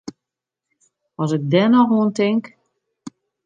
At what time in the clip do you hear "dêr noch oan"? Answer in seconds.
1.51-2.11